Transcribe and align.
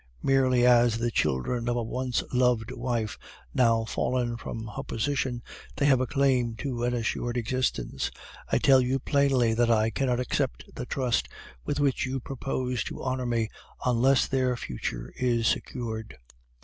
Merely 0.23 0.65
as 0.65 0.97
the 0.97 1.11
children 1.11 1.69
of 1.69 1.75
a 1.75 1.83
once 1.83 2.23
loved 2.33 2.71
wife, 2.71 3.19
now 3.53 3.85
fallen 3.85 4.35
from 4.35 4.71
her 4.75 4.81
position, 4.81 5.43
they 5.75 5.85
have 5.85 6.01
a 6.01 6.07
claim 6.07 6.55
to 6.55 6.83
an 6.85 6.95
assured 6.95 7.37
existence. 7.37 8.09
I 8.51 8.57
tell 8.57 8.81
you 8.81 8.97
plainly 8.97 9.53
that 9.53 9.69
I 9.69 9.91
cannot 9.91 10.19
accept 10.19 10.63
the 10.73 10.87
trust 10.87 11.27
with 11.65 11.79
which 11.79 12.07
you 12.07 12.19
propose 12.19 12.83
to 12.85 13.03
honor 13.03 13.27
me 13.27 13.49
unless 13.85 14.25
their 14.25 14.57
future 14.57 15.13
is 15.17 15.45
secured. 15.47 16.17